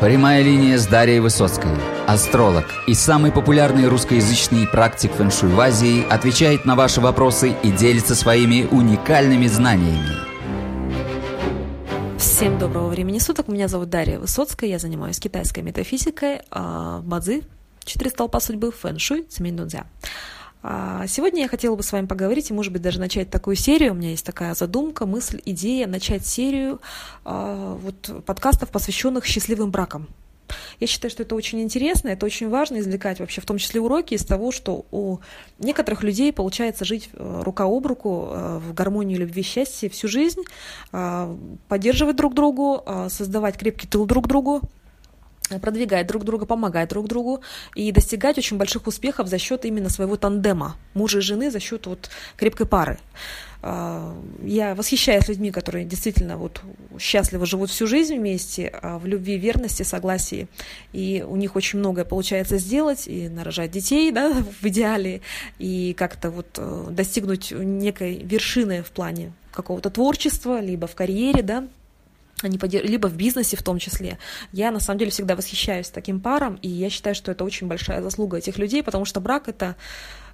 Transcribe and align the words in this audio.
Прямая 0.00 0.42
линия 0.42 0.76
с 0.76 0.86
Дарьей 0.86 1.20
Высоцкой. 1.20 1.70
Астролог 2.06 2.66
и 2.86 2.92
самый 2.92 3.32
популярный 3.32 3.88
русскоязычный 3.88 4.66
практик 4.66 5.10
фэншуй 5.10 5.48
в 5.48 5.58
Азии 5.58 6.06
отвечает 6.10 6.66
на 6.66 6.76
ваши 6.76 7.00
вопросы 7.00 7.54
и 7.62 7.72
делится 7.72 8.14
своими 8.14 8.68
уникальными 8.70 9.46
знаниями. 9.46 10.10
Всем 12.18 12.58
доброго 12.58 12.88
времени 12.88 13.18
суток. 13.18 13.48
Меня 13.48 13.68
зовут 13.68 13.88
Дарья 13.88 14.18
Высоцкая. 14.18 14.68
Я 14.68 14.78
занимаюсь 14.78 15.18
китайской 15.18 15.60
метафизикой, 15.60 16.42
бадзи, 16.50 17.44
четыре 17.82 18.10
столпа 18.10 18.38
судьбы, 18.38 18.72
фэншуй, 18.72 19.24
семейный 19.30 19.60
дунзя. 19.60 19.86
А, 20.68 21.06
сегодня 21.06 21.42
я 21.42 21.48
хотела 21.48 21.76
бы 21.76 21.84
с 21.84 21.92
вами 21.92 22.06
поговорить 22.06 22.50
и, 22.50 22.52
может 22.52 22.72
быть, 22.72 22.82
даже 22.82 22.98
начать 22.98 23.30
такую 23.30 23.54
серию. 23.54 23.92
У 23.92 23.94
меня 23.94 24.10
есть 24.10 24.26
такая 24.26 24.52
задумка, 24.54 25.06
мысль, 25.06 25.40
идея 25.44 25.86
начать 25.86 26.26
серию 26.26 26.80
а, 27.24 27.76
вот, 27.76 28.24
подкастов, 28.26 28.70
посвященных 28.70 29.24
счастливым 29.26 29.70
бракам. 29.70 30.08
Я 30.80 30.88
считаю, 30.88 31.12
что 31.12 31.22
это 31.22 31.36
очень 31.36 31.62
интересно, 31.62 32.08
это 32.08 32.26
очень 32.26 32.48
важно 32.48 32.80
извлекать 32.80 33.20
вообще, 33.20 33.40
в 33.40 33.46
том 33.46 33.58
числе 33.58 33.80
уроки 33.80 34.14
из 34.14 34.24
того, 34.24 34.50
что 34.50 34.86
у 34.90 35.18
некоторых 35.60 36.02
людей 36.02 36.32
получается 36.32 36.84
жить 36.84 37.10
э, 37.12 37.42
рука 37.44 37.64
об 37.64 37.86
руку 37.86 38.30
э, 38.32 38.58
в 38.58 38.74
гармонии 38.74 39.16
любви 39.16 39.42
и 39.42 39.44
счастья 39.44 39.88
всю 39.88 40.08
жизнь, 40.08 40.42
а, 40.90 41.36
поддерживать 41.68 42.16
друг 42.16 42.34
другу, 42.34 42.84
создавать 43.08 43.56
крепкий 43.56 43.86
тыл 43.86 44.04
друг 44.04 44.26
другу, 44.26 44.62
продвигать 45.60 46.06
друг 46.06 46.24
друга, 46.24 46.46
помогать 46.46 46.88
друг 46.90 47.08
другу 47.08 47.40
и 47.74 47.92
достигать 47.92 48.38
очень 48.38 48.56
больших 48.56 48.86
успехов 48.86 49.28
за 49.28 49.38
счет 49.38 49.64
именно 49.64 49.88
своего 49.88 50.16
тандема 50.16 50.76
мужа 50.94 51.18
и 51.18 51.22
жены, 51.22 51.50
за 51.50 51.60
счет 51.60 51.86
вот 51.86 52.10
крепкой 52.36 52.66
пары. 52.66 52.98
А, 53.62 54.16
я 54.42 54.74
восхищаюсь 54.74 55.28
людьми, 55.28 55.50
которые 55.50 55.84
действительно 55.84 56.36
вот 56.36 56.60
счастливо 56.98 57.46
живут 57.46 57.70
всю 57.70 57.86
жизнь 57.86 58.16
вместе, 58.16 58.72
а, 58.82 58.98
в 58.98 59.06
любви, 59.06 59.38
верности, 59.38 59.82
согласии, 59.82 60.48
и 60.92 61.24
у 61.26 61.36
них 61.36 61.56
очень 61.56 61.78
многое 61.78 62.04
получается 62.04 62.58
сделать, 62.58 63.08
и 63.08 63.28
нарожать 63.28 63.70
детей, 63.70 64.12
да, 64.12 64.32
в 64.60 64.66
идеале, 64.66 65.20
и 65.58 65.94
как-то 65.94 66.30
вот 66.30 66.46
э, 66.58 66.86
достигнуть 66.90 67.50
некой 67.50 68.18
вершины 68.18 68.82
в 68.82 68.90
плане 68.90 69.32
какого-то 69.52 69.90
творчества, 69.90 70.60
либо 70.60 70.86
в 70.86 70.94
карьере, 70.94 71.42
да, 71.42 71.66
они 72.42 72.58
подер... 72.58 72.84
либо 72.84 73.06
в 73.06 73.16
бизнесе 73.16 73.56
в 73.56 73.62
том 73.62 73.78
числе. 73.78 74.18
Я 74.52 74.70
на 74.70 74.80
самом 74.80 74.98
деле 74.98 75.10
всегда 75.10 75.36
восхищаюсь 75.36 75.88
таким 75.88 76.20
паром, 76.20 76.58
и 76.62 76.68
я 76.68 76.90
считаю, 76.90 77.14
что 77.14 77.32
это 77.32 77.44
очень 77.44 77.66
большая 77.66 78.02
заслуга 78.02 78.38
этих 78.38 78.58
людей, 78.58 78.82
потому 78.82 79.04
что 79.04 79.20
брак 79.20 79.48
это 79.48 79.76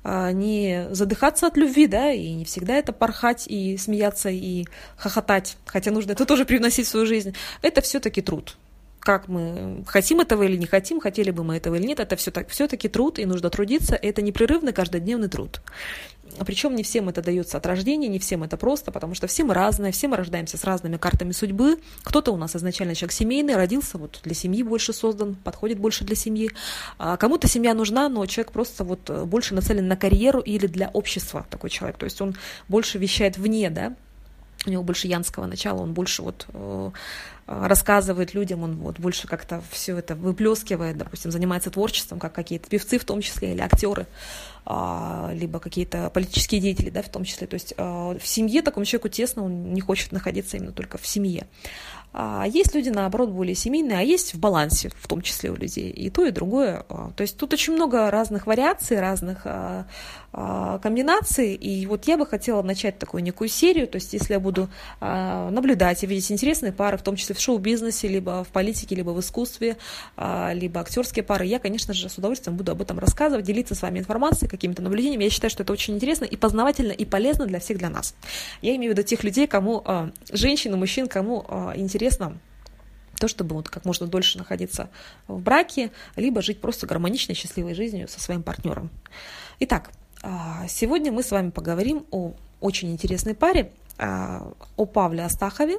а, 0.05 0.33
не 0.33 0.89
задыхаться 0.91 1.47
от 1.47 1.56
любви, 1.56 1.86
да, 1.86 2.11
и 2.11 2.33
не 2.33 2.45
всегда 2.45 2.75
это 2.75 2.92
порхать 2.92 3.47
и 3.47 3.77
смеяться 3.77 4.30
и 4.30 4.64
хохотать, 4.97 5.56
хотя 5.67 5.91
нужно 5.91 6.12
это 6.12 6.25
тоже 6.25 6.45
привносить 6.45 6.86
в 6.86 6.91
свою 6.91 7.06
жизнь. 7.06 7.34
Это 7.62 7.80
все-таки 7.80 8.20
труд. 8.20 8.56
Как 9.03 9.27
мы 9.27 9.84
хотим 9.86 10.20
этого 10.20 10.45
или 10.45 10.56
не 10.56 10.67
хотим, 10.67 11.00
хотели 11.00 11.33
бы 11.33 11.42
мы 11.42 11.56
этого 11.56 11.75
или 11.75 11.86
нет, 11.86 11.98
это 11.98 12.17
все-таки 12.17 12.89
труд, 12.89 13.19
и 13.19 13.27
нужно 13.27 13.50
трудиться. 13.50 13.97
Это 13.97 14.22
непрерывный 14.22 14.72
каждодневный 14.72 15.28
труд. 15.28 15.61
Причем 16.47 16.75
не 16.77 16.83
всем 16.83 17.08
это 17.08 17.20
дается 17.20 17.58
от 17.58 17.67
рождения, 17.67 18.08
не 18.08 18.19
всем 18.19 18.42
это 18.42 18.56
просто, 18.56 18.91
потому 18.91 19.14
что 19.14 19.27
все 19.27 19.45
мы 19.45 19.55
разные, 19.55 19.92
все 19.92 20.08
мы 20.08 20.17
рождаемся 20.17 20.56
с 20.56 20.64
разными 20.64 20.97
картами 20.97 21.33
судьбы. 21.33 21.78
Кто-то 22.05 22.33
у 22.33 22.36
нас 22.36 22.56
изначально 22.56 22.95
человек 22.95 23.12
семейный, 23.12 23.56
родился 23.56 23.98
вот 23.98 24.20
для 24.23 24.34
семьи 24.34 24.62
больше 24.62 24.92
создан, 24.92 25.34
подходит 25.34 25.78
больше 25.78 26.05
для 26.05 26.17
семьи. 26.17 26.50
А 26.97 27.17
кому-то 27.17 27.48
семья 27.48 27.75
нужна, 27.75 28.08
но 28.08 28.25
человек 28.27 28.53
просто 28.53 28.84
вот 28.84 29.11
больше 29.27 29.55
нацелен 29.55 29.89
на 29.89 29.97
карьеру 29.97 30.41
или 30.41 30.67
для 30.69 30.89
общества 30.91 31.45
такой 31.50 31.70
человек. 31.70 31.98
То 31.98 32.05
есть 32.05 32.20
он 32.20 32.34
больше 32.69 32.98
вещает 32.98 33.36
вне, 33.36 33.69
да, 33.69 33.95
у 34.66 34.70
него 34.70 34.82
больше 34.82 35.08
янского 35.08 35.46
начала, 35.46 35.80
он 35.82 35.92
больше 35.92 36.22
вот 36.22 36.46
э, 36.52 36.91
рассказывает 37.46 38.34
людям, 38.34 38.62
он 38.62 38.77
вот 38.77 38.98
больше 38.98 39.27
как-то 39.27 39.62
все 39.70 39.96
это 39.96 40.14
выплескивает, 40.14 40.96
допустим, 40.96 41.30
занимается 41.30 41.70
творчеством, 41.70 42.18
как 42.18 42.32
какие-то 42.32 42.68
певцы 42.68 42.98
в 42.98 43.05
том 43.05 43.20
числе, 43.20 43.52
или 43.52 43.60
актеры, 43.60 44.06
а, 44.64 45.30
либо 45.34 45.58
какие-то 45.58 46.10
политические 46.10 46.60
деятели, 46.60 46.90
да, 46.90 47.02
в 47.02 47.08
том 47.08 47.24
числе. 47.24 47.46
То 47.46 47.55
есть 47.55 47.74
а, 47.77 48.17
в 48.17 48.27
семье 48.27 48.62
такому 48.62 48.86
человеку 48.86 49.08
тесно, 49.08 49.45
он 49.45 49.74
не 49.74 49.80
хочет 49.80 50.12
находиться 50.12 50.56
именно 50.56 50.73
только 50.73 50.98
в 50.98 51.06
семье. 51.06 51.46
А 52.14 52.45
есть 52.46 52.74
люди, 52.74 52.90
наоборот, 52.90 53.30
более 53.30 53.55
семейные, 53.55 53.98
а 53.98 54.02
есть 54.02 54.34
в 54.34 54.39
балансе, 54.39 54.90
в 54.95 55.08
том 55.08 55.23
числе 55.23 55.50
у 55.50 55.56
людей, 55.56 55.89
и 55.89 56.11
то, 56.11 56.27
и 56.27 56.30
другое. 56.30 56.84
А, 56.89 57.11
то 57.17 57.23
есть 57.23 57.39
тут 57.39 57.55
очень 57.55 57.73
много 57.73 58.11
разных 58.11 58.46
вариаций, 58.46 59.00
разных 59.00 59.42
а, 59.45 59.86
а, 60.33 60.78
комбинаций, 60.80 61.55
и 61.55 61.86
вот 61.86 62.05
я 62.06 62.18
бы 62.18 62.27
хотела 62.27 62.62
начать 62.62 62.98
такую 62.98 63.23
некую 63.23 63.48
серию, 63.48 63.89
то 63.89 63.96
есть 63.96 64.12
если 64.12 64.34
я 64.34 64.40
буду 64.40 64.68
наблюдать 65.00 66.02
и 66.05 66.06
видеть 66.06 66.30
интересные 66.30 66.73
пары, 66.73 66.96
в 66.96 67.02
том 67.02 67.17
числе 67.17 67.34
в 67.34 67.40
шоу-бизнесе, 67.40 68.08
либо 68.08 68.44
в 68.44 68.48
политике, 68.48 68.94
либо 68.94 69.11
в 69.11 69.20
искусстве, 69.20 69.77
либо 70.52 70.80
актерские 70.80 71.23
пары, 71.23 71.46
я, 71.46 71.58
конечно 71.58 71.94
же, 71.94 72.08
с 72.08 72.18
удовольствием 72.18 72.56
буду 72.56 72.73
об 72.73 72.83
этом 72.83 72.98
рассказывать, 72.98 73.44
делиться 73.44 73.74
с 73.74 73.83
вами 73.83 73.98
информацией, 73.98 74.48
какими-то 74.48 74.83
наблюдениями. 74.83 75.24
Я 75.24 75.30
считаю, 75.30 75.50
что 75.50 75.62
это 75.62 75.73
очень 75.73 75.94
интересно 75.94 76.24
и 76.24 76.36
познавательно, 76.36 76.92
и 76.92 77.05
полезно 77.05 77.46
для 77.46 77.61
всех, 77.61 77.79
для 77.79 77.90
нас. 77.90 78.14
Я 78.61 78.74
имею 78.77 78.92
в 78.92 78.96
виду 78.96 79.06
тех 79.06 79.24
людей, 79.24 79.46
кому, 79.46 79.84
женщин 80.30 80.73
и 80.74 80.77
мужчин, 80.77 81.08
кому 81.08 81.46
интересно 81.74 82.02
интересно 82.02 82.39
то, 83.20 83.29
чтобы 83.29 83.55
вот 83.55 83.68
как 83.68 83.85
можно 83.85 84.08
дольше 84.08 84.36
находиться 84.36 84.90
в 85.29 85.40
браке, 85.40 85.92
либо 86.17 86.42
жить 86.42 86.61
просто 86.61 86.89
гармоничной, 86.89 87.36
счастливой 87.36 87.74
жизнью 87.74 88.08
со 88.08 88.20
своим 88.20 88.42
партнером. 88.42 88.90
Итак, 89.61 89.92
а, 90.24 90.67
сегодня 90.67 91.12
мы 91.12 91.23
с 91.23 91.30
вами 91.30 91.51
поговорим 91.51 92.05
о 92.11 92.33
очень 92.61 92.91
интересной 92.91 93.35
паре, 93.35 93.70
а, 93.98 94.52
о 94.77 94.86
Павле 94.86 95.24
Астахове 95.24 95.79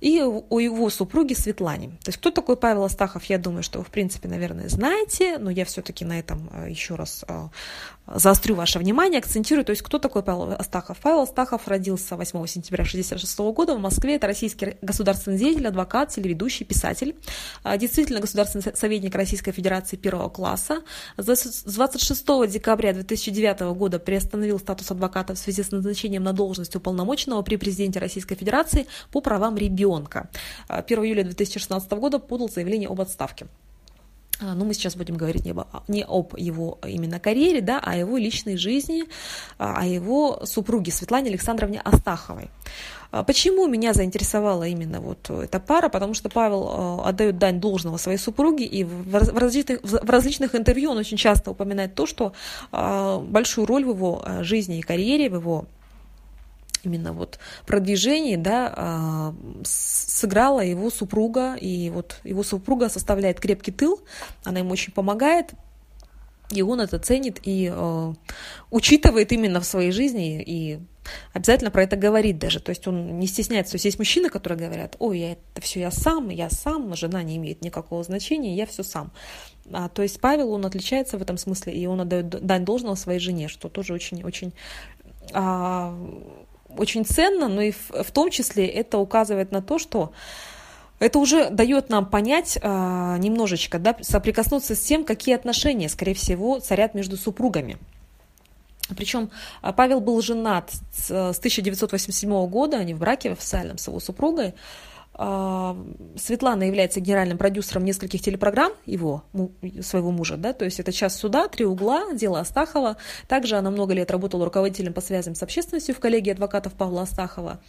и 0.00 0.20
о 0.22 0.60
его 0.60 0.90
супруге 0.90 1.34
Светлане. 1.34 1.88
То 2.02 2.08
есть 2.08 2.18
кто 2.18 2.30
такой 2.30 2.56
Павел 2.56 2.84
Астахов, 2.84 3.24
я 3.24 3.38
думаю, 3.38 3.62
что 3.62 3.78
вы, 3.78 3.84
в 3.84 3.90
принципе, 3.90 4.28
наверное, 4.28 4.68
знаете, 4.68 5.38
но 5.38 5.50
я 5.50 5.64
все-таки 5.64 6.04
на 6.04 6.18
этом 6.18 6.50
еще 6.68 6.94
раз 6.94 7.24
заострю 8.06 8.54
ваше 8.54 8.78
внимание, 8.78 9.18
акцентирую, 9.18 9.64
то 9.64 9.70
есть 9.70 9.82
кто 9.82 9.98
такой 9.98 10.22
Павел 10.22 10.54
Астахов? 10.58 10.98
Павел 10.98 11.22
Астахов 11.22 11.66
родился 11.66 12.16
8 12.16 12.46
сентября 12.46 12.82
1966 12.82 13.38
года 13.54 13.74
в 13.74 13.78
Москве, 13.78 14.16
это 14.16 14.26
российский 14.26 14.76
государственный 14.82 15.38
деятель, 15.38 15.66
адвокат, 15.66 16.10
телеведущий, 16.10 16.66
писатель, 16.66 17.16
а, 17.62 17.78
действительно 17.78 18.20
государственный 18.20 18.76
советник 18.76 19.14
Российской 19.14 19.52
Федерации 19.52 19.96
первого 19.96 20.28
класса. 20.28 20.82
С 21.16 21.64
26 21.64 22.46
декабря 22.46 22.92
2009 22.92 23.74
года 23.74 23.98
приостановил 23.98 24.58
статус 24.58 24.90
адвоката 24.90 25.34
в 25.34 25.38
связи 25.38 25.62
с 25.62 25.70
назначением 25.70 26.24
на 26.24 26.32
должность 26.32 26.76
уполномоченного 26.76 27.42
при 27.42 27.56
президенте 27.56 28.00
Российской 28.00 28.34
Федерации 28.34 28.86
по 29.12 29.20
правам 29.20 29.56
ребенка. 29.56 29.83
1 29.92 30.08
а, 30.68 30.82
июля 31.04 31.24
2016 31.24 31.90
года 31.92 32.18
подал 32.18 32.48
заявление 32.48 32.88
об 32.88 33.00
отставке. 33.00 33.46
А, 34.40 34.54
ну, 34.54 34.64
мы 34.64 34.74
сейчас 34.74 34.96
будем 34.96 35.16
говорить 35.16 35.44
не 35.44 35.52
об, 35.52 35.66
не 35.88 36.04
об 36.04 36.36
его 36.36 36.78
именно 36.86 37.20
карьере, 37.20 37.60
да, 37.60 37.78
а 37.78 37.92
о 37.92 37.96
его 37.96 38.16
личной 38.16 38.56
жизни, 38.56 39.04
а, 39.58 39.80
о 39.80 39.86
его 39.86 40.44
супруге 40.44 40.90
Светлане 40.90 41.30
Александровне 41.30 41.80
Астаховой. 41.80 42.50
А, 43.12 43.22
почему 43.22 43.68
меня 43.68 43.92
заинтересовала 43.92 44.64
именно 44.64 45.00
вот 45.00 45.30
эта 45.30 45.60
пара? 45.60 45.88
Потому 45.88 46.14
что 46.14 46.28
Павел 46.28 47.02
отдает 47.04 47.38
дань 47.38 47.60
должного 47.60 47.96
своей 47.96 48.18
супруге, 48.18 48.64
и 48.64 48.82
в 48.82 49.38
различных, 49.38 49.80
в 49.82 50.10
различных 50.10 50.54
интервью 50.54 50.90
он 50.90 50.98
очень 50.98 51.16
часто 51.16 51.52
упоминает 51.52 51.94
то, 51.94 52.06
что 52.06 52.32
большую 52.72 53.66
роль 53.66 53.84
в 53.84 53.90
его 53.90 54.24
жизни 54.40 54.78
и 54.78 54.82
карьере, 54.82 55.30
в 55.30 55.34
его 55.34 55.66
именно 56.84 57.12
вот 57.12 57.38
продвижении, 57.66 58.36
да, 58.36 58.72
а, 58.76 59.34
сыграла 59.64 60.60
его 60.60 60.90
супруга, 60.90 61.54
и 61.54 61.90
вот 61.90 62.20
его 62.24 62.42
супруга 62.42 62.88
составляет 62.88 63.40
крепкий 63.40 63.72
тыл, 63.72 64.00
она 64.44 64.60
ему 64.60 64.72
очень 64.72 64.92
помогает, 64.92 65.54
и 66.50 66.62
он 66.62 66.80
это 66.80 66.98
ценит 66.98 67.40
и 67.42 67.70
э, 67.74 68.14
учитывает 68.70 69.32
именно 69.32 69.60
в 69.60 69.64
своей 69.64 69.90
жизни 69.92 70.42
и 70.42 70.78
обязательно 71.32 71.70
про 71.70 71.84
это 71.84 71.96
говорит 71.96 72.38
даже. 72.38 72.60
То 72.60 72.70
есть 72.70 72.86
он 72.86 73.18
не 73.18 73.26
стесняется. 73.26 73.72
То 73.72 73.76
есть 73.76 73.86
есть 73.86 73.98
мужчины, 73.98 74.28
которые 74.28 74.58
говорят, 74.58 74.96
ой, 74.98 75.18
я, 75.18 75.32
это 75.32 75.60
все 75.60 75.80
я 75.80 75.90
сам, 75.90 76.28
я 76.28 76.50
сам, 76.50 76.94
жена 76.96 77.22
не 77.22 77.36
имеет 77.36 77.62
никакого 77.62 78.02
значения, 78.04 78.54
я 78.54 78.66
все 78.66 78.82
сам. 78.82 79.10
А, 79.72 79.88
то 79.88 80.02
есть 80.02 80.20
Павел, 80.20 80.50
он 80.50 80.66
отличается 80.66 81.18
в 81.18 81.22
этом 81.22 81.38
смысле, 81.38 81.72
и 81.72 81.86
он 81.86 82.02
отдает 82.02 82.28
дань 82.28 82.64
должного 82.64 82.94
своей 82.94 83.20
жене, 83.20 83.48
что 83.48 83.68
тоже 83.68 83.94
очень-очень 83.94 84.52
а, 85.32 85.94
очень 86.78 87.04
ценно, 87.04 87.48
но 87.48 87.62
и 87.62 87.72
в, 87.72 88.02
в 88.04 88.10
том 88.10 88.30
числе 88.30 88.66
это 88.66 88.98
указывает 88.98 89.52
на 89.52 89.62
то, 89.62 89.78
что 89.78 90.12
это 90.98 91.18
уже 91.18 91.50
дает 91.50 91.90
нам 91.90 92.06
понять 92.06 92.58
э, 92.60 93.16
немножечко, 93.18 93.78
да, 93.78 93.96
соприкоснуться 94.00 94.74
с 94.74 94.80
тем, 94.80 95.04
какие 95.04 95.34
отношения, 95.34 95.88
скорее 95.88 96.14
всего, 96.14 96.60
царят 96.60 96.94
между 96.94 97.16
супругами. 97.16 97.78
Причем 98.96 99.30
а, 99.62 99.72
Павел 99.72 100.00
был 100.00 100.20
женат 100.20 100.70
с 100.92 101.10
1987 101.10 102.46
года, 102.48 102.76
они 102.76 102.94
в 102.94 102.98
браке 102.98 103.32
официальном 103.32 103.78
с 103.78 103.88
его 103.88 103.98
супругой. 103.98 104.54
А, 105.16 105.76
Светлана 106.16 106.64
является 106.64 107.00
генеральным 107.00 107.38
продюсером 107.38 107.84
нескольких 107.84 108.20
телепрограмм 108.20 108.72
его, 108.84 109.22
своего 109.80 110.10
мужа, 110.10 110.36
да, 110.36 110.52
то 110.52 110.64
есть 110.64 110.80
это 110.80 110.92
«Час 110.92 111.16
суда», 111.16 111.46
«Три 111.46 111.64
угла», 111.64 112.12
«Дело 112.12 112.40
Астахова». 112.40 112.96
Также 113.28 113.56
она 113.56 113.70
много 113.70 113.94
лет 113.94 114.10
работала 114.10 114.44
руководителем 114.44 114.92
по 114.92 115.00
связям 115.00 115.36
с 115.36 115.42
общественностью 115.42 115.94
в 115.94 116.00
коллегии 116.00 116.32
адвокатов 116.32 116.72
Павла 116.72 117.02
Астахова. 117.02 117.60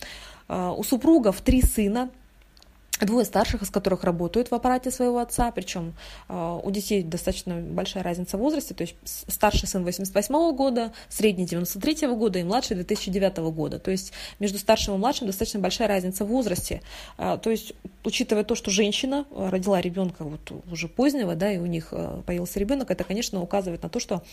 А, 0.48 0.72
у 0.72 0.84
супругов 0.84 1.42
три 1.42 1.62
сына, 1.62 2.10
Двое 3.02 3.26
старших, 3.26 3.62
из 3.62 3.70
которых 3.70 4.06
работают 4.06 4.52
в 4.52 4.56
аппарате 4.56 4.90
своего 4.90 5.20
отца, 5.20 5.52
причем 5.52 5.94
э, 6.30 6.60
у 6.64 6.72
детей 6.72 7.04
достаточно 7.04 7.56
большая 7.56 8.04
разница 8.04 8.38
в 8.38 8.40
возрасте, 8.40 8.74
то 8.74 8.84
есть 8.84 8.96
старший 9.04 9.68
сын 9.68 9.84
88 9.84 10.34
-го 10.34 10.56
года, 10.56 10.94
средний 11.10 11.46
93 11.46 12.08
-го 12.08 12.16
года 12.16 12.40
и 12.40 12.44
младший 12.44 12.76
2009 12.76 13.38
-го 13.40 13.52
года. 13.52 13.80
То 13.80 13.92
есть 13.92 14.14
между 14.40 14.60
старшим 14.60 14.96
и 14.96 14.98
младшим 14.98 15.28
достаточно 15.28 15.60
большая 15.60 15.90
разница 15.90 16.24
в 16.24 16.30
возрасте. 16.30 16.82
Э, 17.18 17.38
то 17.42 17.50
есть 17.50 17.74
учитывая 18.06 18.46
то, 18.46 18.56
что 18.56 18.72
женщина 18.72 19.26
родила 19.36 19.82
ребенка 19.82 20.24
вот 20.24 20.52
уже 20.72 20.88
позднего, 20.88 21.36
да, 21.36 21.52
и 21.52 21.58
у 21.58 21.66
них 21.66 21.94
появился 22.26 22.60
ребенок, 22.60 22.92
это, 22.92 23.04
конечно, 23.04 23.42
указывает 23.42 23.84
на 23.84 23.90
то, 23.90 24.00
что, 24.00 24.24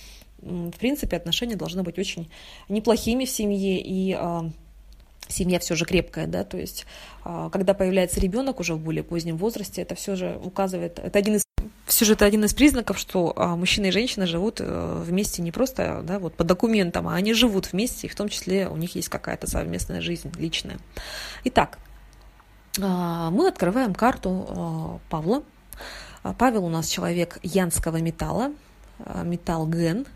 в 0.41 0.79
принципе, 0.79 1.17
отношения 1.17 1.57
должны 1.57 1.83
быть 1.83 1.99
очень 1.99 2.31
неплохими 2.69 3.25
в 3.25 3.31
семье 3.31 3.81
и 3.81 4.17
э, 4.19 4.43
семья 5.33 5.59
все 5.59 5.75
же 5.75 5.85
крепкая, 5.85 6.27
да, 6.27 6.45
то 6.45 6.57
есть 6.57 6.87
а, 7.25 7.51
когда 7.51 7.75
появляется 7.75 8.21
ребенок 8.21 8.61
уже 8.61 8.75
в 8.75 8.79
более 8.79 9.03
позднем 9.03 9.37
возрасте, 9.37 9.83
это 9.83 9.95
все 9.95 10.17
же 10.17 10.39
указывает, 10.43 10.99
это 10.99 11.19
один 11.19 11.37
из 11.37 11.43
все 11.87 12.05
же 12.05 12.15
это 12.15 12.25
один 12.25 12.45
из 12.45 12.55
признаков, 12.55 12.99
что 12.99 13.33
а, 13.37 13.57
мужчина 13.57 13.87
и 13.87 13.91
женщина 13.91 14.27
живут 14.27 14.61
э, 14.61 15.03
вместе 15.05 15.43
не 15.43 15.53
просто 15.53 16.03
да, 16.05 16.19
вот 16.19 16.35
по 16.35 16.43
документам, 16.43 17.07
а 17.07 17.15
они 17.15 17.35
живут 17.35 17.73
вместе, 17.73 18.07
и 18.07 18.11
в 18.11 18.15
том 18.15 18.29
числе 18.29 18.69
у 18.69 18.77
них 18.77 18.95
есть 18.95 19.09
какая-то 19.09 19.47
совместная 19.47 20.01
жизнь 20.01 20.33
личная. 20.39 20.79
Итак, 21.45 21.79
а, 22.81 23.31
мы 23.31 23.49
открываем 23.49 23.95
карту 23.95 25.01
Павла. 25.11 25.43
Павел 26.39 26.65
у 26.65 26.69
нас 26.69 26.89
человек 26.89 27.39
янского 27.43 27.99
металла, 27.99 28.53
металл 29.25 29.67
ген. 29.69 30.07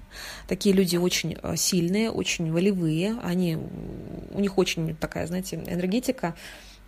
Такие 0.49 0.75
люди 0.75 0.97
очень 0.97 1.37
э, 1.43 1.57
сильные, 1.57 2.11
очень 2.11 2.51
волевые, 2.53 3.17
они, 3.23 3.59
у 4.31 4.41
них 4.41 4.59
очень 4.59 4.97
такая, 4.97 5.27
знаете, 5.27 5.57
энергетика. 5.57 6.35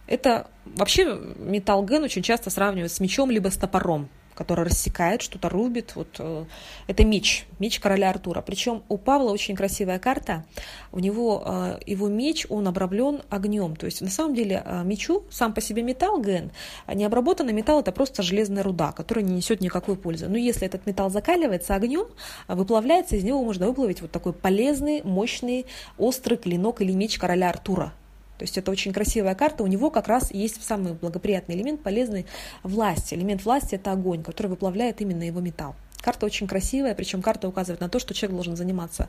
Это 0.07 0.47
вообще 0.65 1.19
металл 1.37 1.85
ген 1.85 2.03
очень 2.03 2.23
часто 2.23 2.51
сравнивают 2.51 2.93
с 2.93 3.01
мечом 3.01 3.31
либо 3.31 3.49
с 3.49 3.57
топором 3.57 4.09
который 4.39 4.67
рассекает, 4.67 5.21
что-то 5.21 5.49
рубит. 5.49 5.97
Вот, 5.97 6.17
э, 6.21 6.45
это 6.87 7.05
меч, 7.05 7.45
меч 7.59 7.81
короля 7.81 8.11
Артура. 8.11 8.41
Причем 8.41 8.85
у 8.89 8.97
Павла 8.97 9.33
очень 9.33 9.57
красивая 9.57 9.99
карта. 9.99 10.45
У 10.93 11.01
него 11.01 11.43
э, 11.45 11.81
его 11.87 12.07
меч, 12.07 12.47
он 12.49 12.69
обраблен 12.69 13.23
огнем. 13.31 13.75
То 13.75 13.87
есть 13.87 14.01
на 14.01 14.11
самом 14.11 14.37
деле 14.37 14.63
э, 14.65 14.85
мечу 14.85 15.25
сам 15.29 15.53
по 15.53 15.61
себе 15.61 15.83
металл 15.83 16.23
ген, 16.23 16.53
а 16.87 16.95
необработанный 16.95 17.53
металл 17.53 17.81
это 17.81 17.91
просто 17.91 18.23
железная 18.23 18.63
руда, 18.63 18.93
которая 18.93 19.25
не 19.25 19.35
несет 19.35 19.61
никакой 19.61 19.97
пользы. 19.97 20.29
Но 20.29 20.39
если 20.39 20.69
этот 20.69 20.87
металл 20.87 21.11
закаливается 21.11 21.75
огнем, 21.75 22.07
выплавляется, 22.47 23.17
из 23.17 23.25
него 23.25 23.43
можно 23.43 23.67
выплавить 23.67 24.03
вот 24.03 24.13
такой 24.13 24.33
полезный, 24.33 25.03
мощный, 25.03 25.67
острый 25.99 26.37
клинок 26.37 26.81
или 26.81 26.93
меч 26.93 27.19
короля 27.19 27.51
Артура. 27.51 27.93
То 28.39 28.45
есть 28.45 28.57
это 28.57 28.71
очень 28.71 28.93
красивая 28.93 29.35
карта. 29.35 29.65
У 29.65 29.67
него 29.67 29.91
как 29.91 30.09
раз 30.09 30.31
есть 30.33 30.65
самый 30.65 30.95
благоприятный 30.95 31.57
элемент, 31.57 31.83
полезный 31.83 32.27
власть. 32.63 33.13
Элемент 33.13 33.45
власти– 33.45 33.75
это 33.77 33.93
огонь, 33.93 34.23
который 34.23 34.47
выплавляет 34.47 35.01
именно 35.01 35.25
его 35.25 35.41
металл. 35.41 35.75
Карта 36.01 36.27
очень 36.27 36.47
красивая, 36.47 36.95
причем 36.95 37.23
карта 37.23 37.49
указывает 37.49 37.81
на 37.81 37.89
то, 37.89 37.99
что 37.99 38.15
человек 38.15 38.37
должен 38.37 38.57
заниматься, 38.57 39.09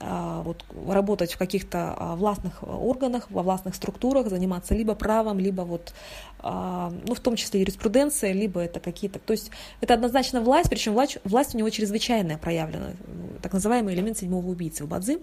а, 0.00 0.40
вот, 0.42 0.64
работать 0.88 1.34
в 1.34 1.38
каких-то 1.38 1.94
а, 1.96 2.16
властных 2.16 2.62
органах, 2.62 3.30
во 3.30 3.42
властных 3.42 3.74
структурах, 3.74 4.28
заниматься 4.28 4.74
либо 4.74 4.94
правом, 4.94 5.38
либо 5.38 5.62
вот, 5.62 5.92
а, 6.38 6.92
ну, 7.06 7.14
в 7.14 7.20
том 7.20 7.36
числе 7.36 7.60
юриспруденция, 7.60 8.32
либо 8.32 8.60
это 8.60 8.80
какие-то... 8.80 9.18
То 9.18 9.34
есть 9.34 9.50
это 9.82 9.92
однозначно 9.92 10.40
власть, 10.40 10.70
причем 10.70 10.94
власть, 10.94 11.18
власть 11.24 11.54
у 11.54 11.58
него 11.58 11.68
чрезвычайная 11.68 12.38
проявлена, 12.38 12.92
так 13.42 13.52
называемый 13.52 13.94
элемент 13.94 14.16
седьмого 14.16 14.46
убийцы 14.46 14.84
в 14.84 14.88
Бадзи. 14.88 15.18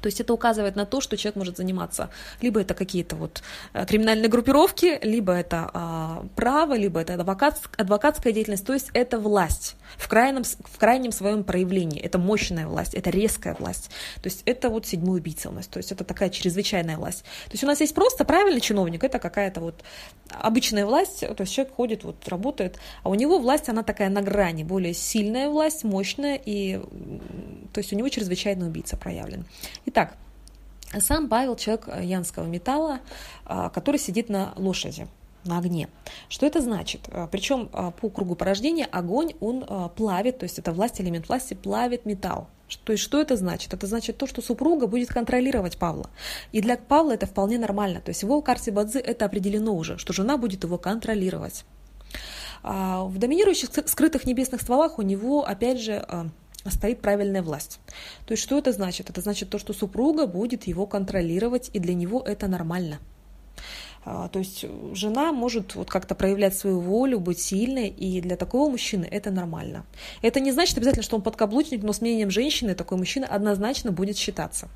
То 0.00 0.08
есть 0.08 0.20
это 0.20 0.32
указывает 0.34 0.76
на 0.76 0.86
то, 0.86 1.00
что 1.00 1.16
человек 1.16 1.36
может 1.36 1.56
заниматься, 1.56 2.10
либо 2.40 2.60
это 2.60 2.74
какие-то 2.74 3.16
вот 3.16 3.42
э, 3.72 3.86
криминальные 3.86 4.28
группировки, 4.28 4.98
либо 5.02 5.32
это 5.32 5.70
а, 5.72 6.24
право, 6.36 6.74
либо 6.74 7.00
это 7.00 7.14
адвокат, 7.14 7.60
адвокатская 7.76 8.32
деятельность, 8.32 8.64
то 8.64 8.72
есть 8.72 8.90
это 8.92 9.18
власть 9.18 9.76
в 9.96 10.08
крайнем, 10.08 10.44
в 10.44 10.78
крайнем 10.78 11.12
своем 11.12 11.44
проявлении, 11.44 12.00
это 12.00 12.18
мощная 12.18 12.66
власть, 12.66 12.94
это 12.94 13.10
резкая 13.10 13.56
власть, 13.58 13.90
то 14.22 14.26
есть 14.28 14.42
это 14.44 14.68
вот 14.68 14.86
седьмой 14.86 15.18
убийца 15.18 15.48
у 15.48 15.52
нас, 15.52 15.66
то 15.66 15.78
есть 15.78 15.92
это 15.92 16.04
такая 16.04 16.30
чрезвычайная 16.30 16.98
власть. 16.98 17.22
То 17.46 17.52
есть 17.52 17.64
у 17.64 17.66
нас 17.66 17.80
есть 17.80 17.94
просто 17.94 18.24
правильный 18.24 18.60
чиновник, 18.60 19.02
это 19.02 19.18
какая-то 19.18 19.60
вот 19.60 19.82
обычная 20.30 20.84
власть, 20.84 21.20
то 21.20 21.40
есть 21.40 21.52
человек 21.52 21.74
ходит, 21.74 22.04
вот 22.04 22.28
работает, 22.28 22.78
а 23.02 23.08
у 23.08 23.14
него 23.14 23.38
власть, 23.38 23.68
она 23.68 23.82
такая 23.82 24.10
на 24.10 24.22
грани, 24.22 24.64
более 24.64 24.94
сильная 24.94 25.48
власть, 25.48 25.84
мощная, 25.84 26.40
и 26.44 26.80
то 27.72 27.78
есть 27.78 27.92
у 27.92 27.96
него 27.96 28.08
чрезвычайный 28.08 28.66
убийца 28.68 28.96
проявлен. 28.96 29.44
Итак, 29.84 30.16
сам 30.98 31.28
Павел 31.28 31.56
человек 31.56 31.88
янского 32.02 32.46
металла, 32.46 33.00
а, 33.44 33.68
который 33.70 33.98
сидит 33.98 34.28
на 34.28 34.52
лошади 34.56 35.08
на 35.44 35.58
огне. 35.58 35.88
Что 36.28 36.46
это 36.46 36.60
значит? 36.60 37.08
А, 37.12 37.26
Причем 37.26 37.68
а, 37.72 37.90
по 37.90 38.08
кругу 38.08 38.34
порождения 38.34 38.86
огонь, 38.86 39.34
он 39.40 39.64
плавит, 39.96 40.38
то 40.38 40.44
есть 40.44 40.58
это 40.58 40.72
власть, 40.72 41.00
элемент 41.00 41.28
власти 41.28 41.54
плавит 41.54 42.06
металл. 42.06 42.48
То 42.84 42.92
есть 42.92 43.04
что 43.04 43.20
это 43.20 43.36
значит? 43.36 43.72
Это 43.74 43.86
значит 43.86 44.18
то, 44.18 44.26
что 44.26 44.42
супруга 44.42 44.88
будет 44.88 45.08
контролировать 45.08 45.78
Павла. 45.78 46.10
И 46.50 46.60
для 46.60 46.76
Павла 46.76 47.12
это 47.12 47.26
вполне 47.26 47.58
нормально. 47.58 48.00
То 48.00 48.08
есть 48.08 48.22
в 48.22 48.26
его 48.26 48.42
карте 48.42 48.72
Бадзи 48.72 48.98
это 48.98 49.24
определено 49.24 49.72
уже, 49.72 49.98
что 49.98 50.12
жена 50.12 50.36
будет 50.36 50.64
его 50.64 50.76
контролировать. 50.76 51.64
В 52.64 53.18
доминирующих 53.18 53.70
скрытых 53.86 54.24
небесных 54.24 54.62
стволах 54.62 54.98
у 54.98 55.02
него, 55.02 55.44
опять 55.44 55.80
же, 55.80 56.04
стоит 56.70 57.00
правильная 57.00 57.42
власть. 57.42 57.80
То 58.26 58.32
есть 58.32 58.42
что 58.42 58.58
это 58.58 58.72
значит? 58.72 59.10
Это 59.10 59.20
значит 59.20 59.50
то, 59.50 59.58
что 59.58 59.72
супруга 59.72 60.26
будет 60.26 60.66
его 60.66 60.86
контролировать, 60.86 61.70
и 61.72 61.78
для 61.78 61.94
него 61.94 62.20
это 62.20 62.48
нормально. 62.48 62.98
А, 64.04 64.28
то 64.28 64.38
есть 64.38 64.64
жена 64.92 65.32
может 65.32 65.74
вот 65.74 65.90
как-то 65.90 66.14
проявлять 66.14 66.56
свою 66.56 66.78
волю, 66.78 67.18
быть 67.18 67.40
сильной, 67.40 67.88
и 67.88 68.20
для 68.20 68.36
такого 68.36 68.70
мужчины 68.70 69.06
это 69.10 69.32
нормально. 69.32 69.84
Это 70.22 70.38
не 70.38 70.52
значит 70.52 70.76
обязательно, 70.78 71.02
что 71.02 71.16
он 71.16 71.22
подкаблучник, 71.22 71.82
но 71.82 71.92
с 71.92 72.00
мнением 72.00 72.30
женщины 72.30 72.74
такой 72.74 72.98
мужчина 72.98 73.26
однозначно 73.26 73.90
будет 73.90 74.16
считаться. 74.16 74.68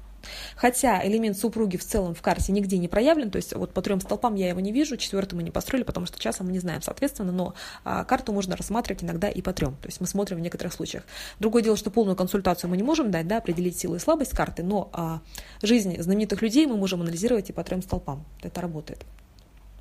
Хотя 0.56 1.06
элемент 1.06 1.36
супруги 1.36 1.76
в 1.76 1.84
целом 1.84 2.14
в 2.14 2.22
карте 2.22 2.52
нигде 2.52 2.78
не 2.78 2.88
проявлен, 2.88 3.30
то 3.30 3.36
есть 3.36 3.54
вот 3.54 3.72
по 3.72 3.82
трем 3.82 4.00
столпам 4.00 4.34
я 4.34 4.48
его 4.48 4.60
не 4.60 4.72
вижу, 4.72 4.96
четвертый 4.96 5.34
мы 5.34 5.42
не 5.42 5.50
построили, 5.50 5.84
потому 5.84 6.06
что 6.06 6.18
часом 6.18 6.46
мы 6.46 6.52
не 6.52 6.58
знаем, 6.58 6.82
соответственно, 6.82 7.32
но 7.32 7.54
а, 7.84 8.04
карту 8.04 8.32
можно 8.32 8.56
рассматривать 8.56 9.02
иногда 9.02 9.28
и 9.28 9.42
по 9.42 9.52
трем, 9.52 9.76
то 9.80 9.88
есть 9.88 10.00
мы 10.00 10.06
смотрим 10.06 10.38
в 10.38 10.40
некоторых 10.40 10.72
случаях. 10.72 11.04
Другое 11.38 11.62
дело, 11.62 11.76
что 11.76 11.90
полную 11.90 12.16
консультацию 12.16 12.70
мы 12.70 12.76
не 12.76 12.82
можем 12.82 13.10
дать, 13.10 13.26
да, 13.26 13.38
определить 13.38 13.78
силу 13.78 13.96
и 13.96 13.98
слабость 13.98 14.32
карты, 14.32 14.62
но 14.62 14.90
а, 14.92 15.20
жизнь 15.62 16.00
знаменитых 16.00 16.42
людей 16.42 16.66
мы 16.66 16.76
можем 16.76 17.00
анализировать 17.00 17.50
и 17.50 17.52
по 17.52 17.64
трем 17.64 17.82
столпам. 17.82 18.24
Это 18.42 18.60
работает. 18.60 19.04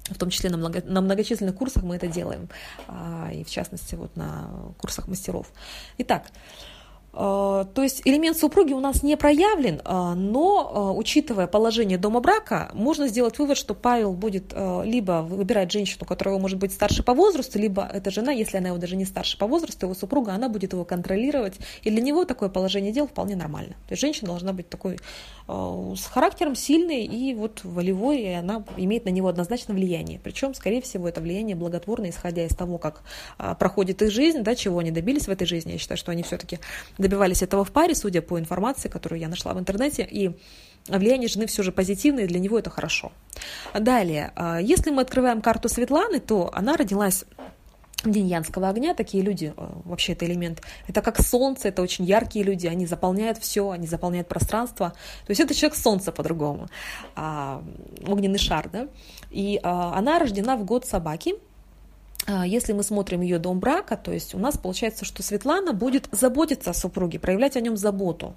В 0.09 0.17
том 0.17 0.29
числе 0.29 0.49
на, 0.49 0.57
много, 0.57 0.81
на 0.85 1.01
многочисленных 1.01 1.55
курсах 1.55 1.83
мы 1.83 1.95
это 1.95 2.07
делаем, 2.07 2.49
а, 2.87 3.29
и 3.31 3.43
в 3.43 3.49
частности 3.49 3.95
вот 3.95 4.15
на 4.15 4.49
курсах 4.77 5.07
мастеров. 5.07 5.51
Итак, 5.97 6.23
то 7.11 7.67
есть 7.77 8.01
элемент 8.05 8.37
супруги 8.37 8.73
у 8.73 8.79
нас 8.79 9.03
не 9.03 9.17
проявлен, 9.17 9.81
э, 9.83 10.13
но 10.13 10.93
э, 10.93 10.97
учитывая 10.97 11.47
положение 11.47 11.97
дома 11.97 12.19
брака, 12.19 12.69
можно 12.73 13.07
сделать 13.07 13.39
вывод, 13.39 13.57
что 13.57 13.73
Павел 13.73 14.13
будет 14.13 14.53
либо 14.83 15.21
выбирать 15.27 15.71
женщину, 15.71 16.05
которая 16.05 16.37
может 16.39 16.59
быть 16.59 16.71
старше 16.71 17.03
по 17.03 17.13
возрасту, 17.13 17.59
либо 17.59 17.89
эта 17.91 18.11
жена, 18.11 18.31
если 18.31 18.57
она 18.57 18.69
его 18.69 18.77
даже 18.77 18.95
не 18.95 19.05
старше 19.05 19.37
по 19.37 19.47
возрасту, 19.47 19.85
его 19.85 19.95
супруга, 19.95 20.33
она 20.33 20.49
будет 20.49 20.73
его 20.73 20.85
контролировать. 20.85 21.55
И 21.83 21.89
для 21.89 22.01
него 22.01 22.25
такое 22.25 22.49
положение 22.49 22.91
дел 22.91 23.07
вполне 23.07 23.35
нормально. 23.35 23.73
То 23.87 23.93
есть 23.93 24.01
женщина 24.01 24.27
должна 24.27 24.53
быть 24.53 24.69
такой 24.69 24.97
с 25.47 26.05
характером 26.05 26.53
сильной 26.55 27.05
и 27.05 27.33
вот 27.33 27.61
волевой, 27.63 28.21
и 28.21 28.27
она 28.33 28.63
имеет 28.77 29.05
на 29.05 29.09
него 29.09 29.27
однозначно 29.29 29.73
влияние. 29.73 30.19
Причем, 30.23 30.53
скорее 30.53 30.81
всего, 30.81 31.09
это 31.09 31.21
влияние 31.21 31.55
благотворное, 31.55 32.11
исходя 32.11 32.45
из 32.45 32.55
того, 32.55 32.77
как 32.77 33.01
проходит 33.57 34.03
их 34.03 34.11
жизнь, 34.11 34.41
да, 34.41 34.53
чего 34.53 34.77
они 34.77 34.91
добились 34.91 35.25
в 35.27 35.31
этой 35.31 35.47
жизни. 35.47 35.71
Я 35.71 35.77
считаю, 35.79 35.97
что 35.97 36.11
они 36.11 36.21
все-таки 36.21 36.59
добивались 36.99 37.41
этого 37.41 37.65
в 37.65 37.71
паре, 37.71 37.95
судя 37.95 38.21
по 38.21 38.37
информации, 38.37 38.89
которую 38.89 39.19
я 39.19 39.27
нашла 39.27 39.53
в 39.53 39.59
интернете, 39.59 40.07
и 40.09 40.37
влияние 40.87 41.27
жены 41.27 41.47
все 41.47 41.63
же 41.63 41.71
позитивное, 41.71 42.27
для 42.27 42.39
него 42.39 42.59
это 42.59 42.69
хорошо. 42.69 43.11
Далее, 43.73 44.31
а, 44.35 44.59
если 44.59 44.91
мы 44.91 45.01
открываем 45.01 45.41
карту 45.41 45.69
Светланы, 45.69 46.19
то 46.19 46.51
она 46.53 46.77
родилась 46.77 47.25
в 48.03 48.11
день 48.11 48.27
Янского 48.27 48.69
огня, 48.69 48.93
такие 48.93 49.23
люди, 49.23 49.53
а, 49.55 49.81
вообще 49.85 50.13
это 50.13 50.25
элемент, 50.25 50.61
это 50.87 51.01
как 51.01 51.21
солнце, 51.21 51.69
это 51.69 51.81
очень 51.81 52.05
яркие 52.05 52.45
люди, 52.45 52.67
они 52.67 52.85
заполняют 52.85 53.37
все, 53.37 53.69
они 53.71 53.87
заполняют 53.87 54.27
пространство, 54.27 54.89
то 55.25 55.29
есть 55.31 55.41
это 55.41 55.53
человек 55.53 55.77
солнца 55.77 56.11
по-другому, 56.11 56.67
а, 57.15 57.63
огненный 58.07 58.39
шар, 58.39 58.69
да, 58.69 58.87
и 59.31 59.59
она 59.63 60.19
рождена 60.19 60.57
в 60.57 60.65
год 60.65 60.85
собаки, 60.85 61.35
а, 61.35 61.48
если 62.45 62.73
мы 62.73 62.83
смотрим 62.83 63.21
ее 63.21 63.39
дом 63.39 63.59
брака, 63.59 63.97
то 63.97 64.11
есть 64.11 64.35
у 64.35 64.37
нас 64.39 64.57
получается, 64.57 65.05
что 65.05 65.23
Светлана 65.23 65.73
будет 65.73 66.07
заботиться 66.11 66.69
о 66.71 66.73
супруге, 66.73 67.19
проявлять 67.19 67.55
о 67.57 67.61
нем 67.61 67.75
заботу. 67.77 68.35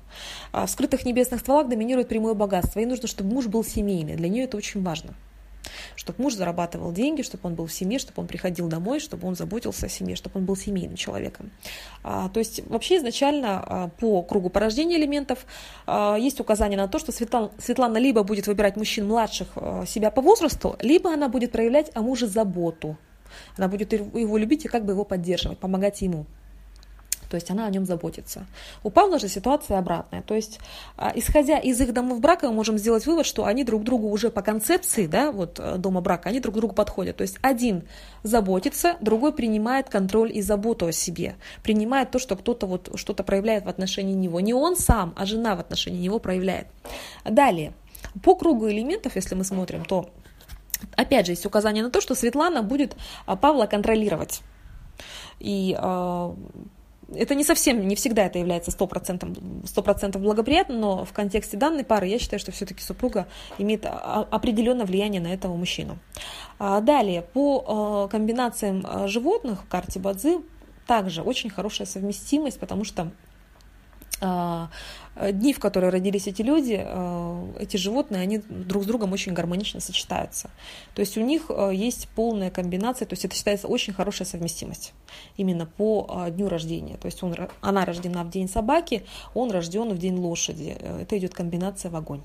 А, 0.53 0.67
в 0.67 0.71
скрытых 0.71 1.05
небесных 1.05 1.41
стволах 1.41 1.69
доминирует 1.69 2.09
прямое 2.09 2.35
богатство. 2.35 2.81
Ей 2.81 2.87
нужно, 2.87 3.09
чтобы 3.09 3.35
муж 3.35 3.47
был 3.47 3.65
семейный. 3.65 4.17
Для 4.17 4.29
нее 4.29 4.45
это 4.45 4.57
очень 4.57 4.83
важно. 4.83 5.15
чтобы 5.97 6.23
муж 6.23 6.35
зарабатывал 6.35 6.93
деньги, 6.93 7.23
чтобы 7.23 7.49
он 7.49 7.55
был 7.55 7.67
в 7.67 7.73
семье, 7.73 7.99
чтобы 7.99 8.21
он 8.23 8.27
приходил 8.27 8.69
домой, 8.69 9.01
чтобы 9.01 9.29
он 9.29 9.37
заботился 9.37 9.87
о 9.87 9.89
семье, 9.89 10.17
чтобы 10.17 10.41
он 10.41 10.45
был 10.47 10.57
семейным 10.57 10.97
человеком. 10.97 11.51
А, 12.03 12.29
то 12.29 12.41
есть 12.41 12.67
вообще 12.69 12.99
изначально 12.99 13.63
а, 13.65 13.89
по 13.89 14.23
кругу 14.23 14.51
порождения 14.51 14.97
элементов 14.97 15.47
а, 15.87 16.17
есть 16.17 16.41
указание 16.41 16.79
на 16.79 16.89
то, 16.89 16.99
что 16.99 17.13
Светлана, 17.13 17.51
Светлана 17.59 17.99
либо 17.99 18.23
будет 18.23 18.47
выбирать 18.47 18.77
мужчин 18.77 19.07
младших 19.07 19.49
а, 19.57 19.85
себя 19.87 20.11
по 20.11 20.23
возрасту, 20.23 20.77
либо 20.81 21.13
она 21.13 21.29
будет 21.29 21.53
проявлять 21.53 21.91
о 21.95 22.03
муже 22.03 22.27
заботу. 22.27 22.97
Она 23.57 23.69
будет 23.69 23.93
его 23.93 24.37
любить 24.39 24.65
и 24.65 24.69
как 24.69 24.85
бы 24.85 24.93
его 24.93 25.05
поддерживать, 25.05 25.59
помогать 25.59 26.03
ему. 26.03 26.27
То 27.33 27.37
есть 27.37 27.51
она 27.51 27.65
о 27.65 27.71
нем 27.71 27.87
заботится. 27.87 28.45
У 28.83 28.91
Павла 28.91 29.19
же 29.19 29.27
ситуация 29.27 29.79
обратная, 29.79 30.21
то 30.21 30.35
есть 30.35 30.61
а, 30.99 31.13
исходя 31.15 31.59
из 31.59 31.81
их 31.81 31.95
домов 31.95 32.21
брака 32.21 32.49
мы 32.49 32.53
можем 32.53 32.77
сделать 32.77 33.07
вывод, 33.07 33.25
что 33.25 33.47
они 33.47 33.65
друг 33.65 33.85
другу 33.85 34.11
уже 34.11 34.29
по 34.29 34.43
концепции, 34.43 35.07
да, 35.07 35.33
вот 35.33 35.59
э, 35.59 35.79
дома 35.79 36.03
брака, 36.03 36.29
они 36.29 36.41
друг 36.41 36.57
другу 36.57 36.75
подходят, 36.75 37.17
то 37.17 37.23
есть 37.23 37.39
один 37.41 37.89
заботится, 38.23 38.97
другой 39.01 39.33
принимает 39.33 39.89
контроль 39.89 40.31
и 40.31 40.43
заботу 40.43 40.89
о 40.89 40.93
себе, 40.93 41.37
принимает 41.63 42.11
то, 42.11 42.19
что 42.19 42.37
кто-то 42.37 42.67
вот 42.67 42.91
что-то 42.97 43.23
проявляет 43.25 43.65
в 43.65 43.69
отношении 43.71 44.13
него, 44.13 44.39
не 44.41 44.53
он 44.53 44.77
сам, 44.77 45.15
а 45.17 45.25
жена 45.25 45.57
в 45.57 45.61
отношении 45.61 46.03
него 46.03 46.19
проявляет. 46.19 46.67
Далее, 47.25 47.73
по 48.23 48.35
кругу 48.35 48.69
элементов, 48.69 49.17
если 49.17 49.35
мы 49.35 49.45
смотрим, 49.45 49.87
то 49.87 50.11
опять 50.97 51.27
же 51.27 51.33
есть 51.33 51.47
указание 51.47 51.83
на 51.83 51.91
то, 51.91 52.01
что 52.01 52.15
Светлана 52.15 52.63
будет 52.63 52.97
а, 53.27 53.37
Павла 53.37 53.67
контролировать. 53.67 54.43
И 55.39 55.77
э, 55.79 56.35
это 57.15 57.35
не 57.35 57.45
совсем, 57.45 57.87
не 57.87 57.97
всегда 57.97 58.27
это 58.27 58.39
является 58.39 58.71
100%, 58.71 59.67
100 59.67 60.19
благоприятным, 60.19 60.81
но 60.81 61.05
в 61.05 61.13
контексте 61.13 61.57
данной 61.57 61.85
пары 61.85 62.07
я 62.07 62.19
считаю, 62.19 62.39
что 62.39 62.53
все-таки 62.53 62.83
супруга 62.83 63.27
имеет 63.59 63.85
определенное 63.87 64.87
влияние 64.87 65.21
на 65.21 65.33
этого 65.33 65.57
мужчину. 65.57 65.99
А 66.59 66.81
далее, 66.81 67.23
по 67.23 68.09
комбинациям 68.11 69.09
животных 69.09 69.63
в 69.65 69.69
карте 69.69 69.99
Бадзи 69.99 70.39
также 70.87 71.23
очень 71.23 71.51
хорошая 71.51 71.87
совместимость, 71.87 72.61
потому 72.61 72.85
что 72.85 73.03
а, 73.03 73.11
дни, 74.23 75.53
в 75.53 75.59
которые 75.59 75.91
родились 75.91 76.27
эти 76.27 76.43
люди, 76.43 76.81
а, 76.83 77.47
эти 77.59 77.77
животные, 77.77 78.23
они 78.23 78.39
друг 78.39 78.85
с 78.85 78.87
другом 78.87 79.13
очень 79.13 79.33
гармонично 79.33 79.81
сочетаются. 79.81 80.51
То 80.95 81.01
есть 81.01 81.19
у 81.19 81.21
них 81.21 81.47
а, 81.49 81.71
есть 81.71 82.09
полная 82.15 82.51
комбинация, 82.51 83.07
то 83.07 83.13
есть 83.13 83.25
это 83.25 83.35
считается 83.35 83.69
очень 83.69 83.93
хорошая 83.93 84.27
совместимость 84.27 84.95
именно 85.37 85.67
по 85.67 86.27
дню 86.31 86.49
рождения. 86.49 86.97
То 86.97 87.07
есть 87.07 87.23
он, 87.23 87.37
она 87.61 87.85
рождена 87.85 88.25
в 88.25 88.31
день 88.31 88.49
собаки, 88.49 89.05
он 89.35 89.51
рожден 89.51 89.91
в 89.91 89.99
день 89.99 90.17
лошади. 90.17 90.77
Это 91.01 91.19
идет 91.19 91.35
комбинация 91.35 91.91
в 91.91 91.97
огонь. 91.97 92.23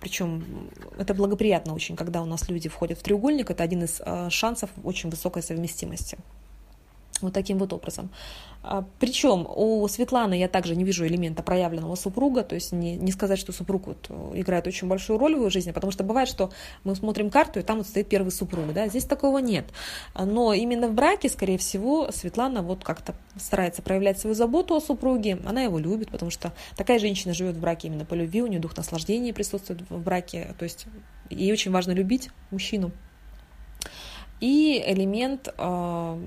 Причем 0.00 0.70
это 0.96 1.12
благоприятно 1.12 1.74
очень, 1.74 1.96
когда 1.96 2.22
у 2.22 2.24
нас 2.24 2.48
люди 2.48 2.68
входят 2.68 2.98
в 2.98 3.02
треугольник. 3.02 3.50
Это 3.50 3.64
один 3.64 3.82
из 3.82 4.00
шансов 4.32 4.70
очень 4.84 5.10
высокой 5.10 5.42
совместимости. 5.42 6.16
Вот 7.20 7.32
таким 7.32 7.58
вот 7.58 7.72
образом. 7.72 8.10
А, 8.62 8.84
Причем 8.98 9.46
у 9.48 9.86
Светланы 9.88 10.38
я 10.38 10.48
также 10.48 10.74
не 10.76 10.84
вижу 10.84 11.06
элемента 11.06 11.42
проявленного 11.42 11.94
супруга, 11.94 12.42
то 12.42 12.54
есть 12.54 12.72
не, 12.72 12.96
не 12.96 13.12
сказать, 13.12 13.38
что 13.38 13.52
супруг 13.52 13.86
вот 13.86 14.06
э, 14.08 14.32
играет 14.34 14.66
очень 14.66 14.88
большую 14.88 15.18
роль 15.18 15.34
в 15.34 15.38
его 15.38 15.50
жизни, 15.50 15.70
потому 15.70 15.90
что 15.92 16.04
бывает, 16.04 16.28
что 16.28 16.50
мы 16.84 16.94
смотрим 16.96 17.30
карту, 17.30 17.60
и 17.60 17.62
там 17.62 17.78
вот 17.78 17.86
стоит 17.86 18.08
первый 18.08 18.30
супруг, 18.30 18.72
да, 18.74 18.88
здесь 18.88 19.04
такого 19.04 19.38
нет. 19.38 19.66
Но 20.14 20.52
именно 20.52 20.88
в 20.88 20.94
браке, 20.94 21.28
скорее 21.28 21.58
всего, 21.58 22.10
Светлана 22.10 22.62
вот 22.62 22.82
как-то 22.82 23.14
старается 23.36 23.82
проявлять 23.82 24.18
свою 24.18 24.34
заботу 24.34 24.74
о 24.74 24.80
супруге, 24.80 25.38
она 25.46 25.62
его 25.62 25.78
любит, 25.78 26.10
потому 26.10 26.30
что 26.30 26.52
такая 26.76 26.98
женщина 26.98 27.34
живет 27.34 27.56
в 27.56 27.60
браке 27.60 27.88
именно 27.88 28.04
по 28.04 28.14
любви, 28.14 28.42
у 28.42 28.46
нее 28.46 28.60
дух 28.60 28.76
наслаждения 28.76 29.32
присутствует 29.32 29.82
в 29.88 30.00
браке, 30.02 30.54
то 30.58 30.64
есть 30.64 30.86
ей 31.30 31.52
очень 31.52 31.70
важно 31.70 31.92
любить 31.92 32.30
мужчину, 32.50 32.90
и 34.40 34.82
элемент, 34.86 35.52
а, 35.56 36.18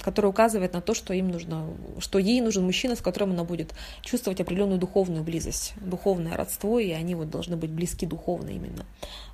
который 0.00 0.26
указывает 0.26 0.72
на 0.72 0.80
то, 0.80 0.94
что 0.94 1.12
им 1.14 1.30
нужно, 1.30 1.66
что 1.98 2.18
ей 2.18 2.40
нужен 2.40 2.64
мужчина, 2.64 2.96
с 2.96 3.00
которым 3.00 3.32
она 3.32 3.44
будет 3.44 3.74
чувствовать 4.02 4.40
определенную 4.40 4.78
духовную 4.78 5.22
близость, 5.22 5.74
духовное 5.80 6.36
родство, 6.36 6.78
и 6.78 6.90
они 6.90 7.14
вот 7.14 7.30
должны 7.30 7.56
быть 7.56 7.70
близки 7.70 8.06
духовно 8.06 8.50
именно. 8.50 8.84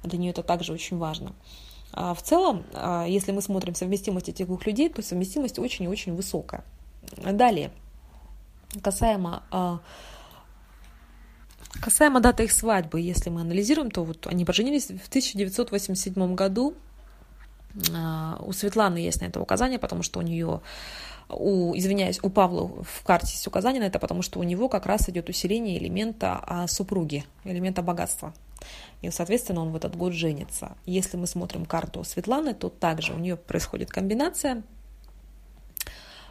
Для 0.04 0.18
нее 0.18 0.30
это 0.30 0.42
также 0.42 0.72
очень 0.72 0.98
важно. 0.98 1.32
А 1.92 2.14
в 2.14 2.22
целом, 2.22 2.64
а, 2.74 3.06
если 3.06 3.32
мы 3.32 3.42
смотрим 3.42 3.74
совместимость 3.74 4.28
этих 4.28 4.46
двух 4.46 4.66
людей, 4.66 4.88
то 4.88 5.02
совместимость 5.02 5.58
очень 5.58 5.86
и 5.86 5.88
очень 5.88 6.14
высокая. 6.14 6.64
Далее, 7.24 7.70
касаемо 8.82 9.42
Касаемо 11.80 12.20
даты 12.20 12.44
их 12.44 12.52
свадьбы, 12.52 13.00
если 13.00 13.30
мы 13.30 13.42
анализируем, 13.42 13.90
то 13.90 14.02
вот 14.02 14.26
они 14.26 14.44
поженились 14.44 14.86
в 14.86 15.08
1987 15.08 16.34
году, 16.34 16.74
у 17.74 18.52
Светланы 18.52 18.98
есть 18.98 19.20
на 19.20 19.26
это 19.26 19.40
указание, 19.40 19.78
потому 19.78 20.02
что 20.02 20.18
у 20.18 20.22
нее 20.22 20.60
у, 21.28 21.76
извиняюсь, 21.76 22.18
у 22.22 22.30
Павла 22.30 22.68
в 22.82 23.02
карте 23.04 23.32
есть 23.32 23.46
указание 23.46 23.82
на 23.82 23.86
это, 23.86 23.98
потому 23.98 24.22
что 24.22 24.40
у 24.40 24.42
него 24.42 24.68
как 24.68 24.86
раз 24.86 25.08
идет 25.08 25.28
усиление 25.28 25.78
элемента 25.78 26.42
а, 26.46 26.66
супруги, 26.66 27.24
элемента 27.44 27.82
богатства. 27.82 28.32
И, 29.02 29.10
соответственно, 29.10 29.60
он 29.60 29.70
в 29.70 29.76
этот 29.76 29.94
год 29.94 30.12
женится. 30.12 30.76
Если 30.86 31.16
мы 31.16 31.26
смотрим 31.26 31.66
карту 31.66 32.02
Светланы, 32.02 32.54
то 32.54 32.68
также 32.70 33.12
у 33.12 33.18
нее 33.18 33.36
происходит 33.36 33.90
комбинация, 33.90 34.62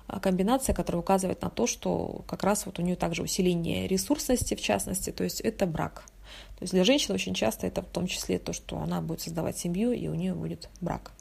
а, 0.07 0.19
комбинация, 0.19 0.73
которая 0.73 1.01
указывает 1.01 1.41
на 1.43 1.49
то, 1.49 1.67
что 1.67 2.23
как 2.27 2.43
раз 2.43 2.65
вот 2.65 2.79
у 2.79 2.81
нее 2.81 2.95
также 2.95 3.21
усиление 3.21 3.87
ресурсности, 3.87 4.55
в 4.55 4.61
частности, 4.61 5.11
то 5.11 5.23
есть 5.23 5.41
это 5.41 5.67
брак– 5.67 6.03
то 6.57 6.63
есть 6.63 6.73
для 6.73 6.83
женщин 6.83 7.13
очень 7.13 7.35
часто 7.35 7.67
это 7.67 7.83
в 7.83 7.85
том 7.85 8.07
числе 8.07 8.39
то, 8.39 8.51
что 8.51 8.79
она 8.79 8.99
будет 8.99 9.21
создавать 9.21 9.59
семью, 9.59 9.91
и 9.91 10.07
у 10.07 10.15
нее 10.15 10.33
будет 10.33 10.69
брак. 10.81 11.11